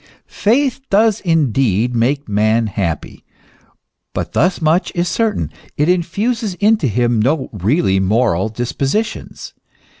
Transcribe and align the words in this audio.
Faith 0.25 0.81
does 0.89 1.19
indeed 1.19 1.93
make 1.95 2.27
man 2.27 2.65
happy; 2.65 3.23
but 4.15 4.33
thus 4.33 4.59
much 4.59 4.91
is 4.95 5.07
cer 5.07 5.35
tain: 5.35 5.51
it 5.77 5.87
infuses 5.87 6.55
into 6.55 6.87
him 6.87 7.21
no 7.21 7.49
really 7.53 7.99
moral 7.99 8.49
dispositions. 8.49 9.53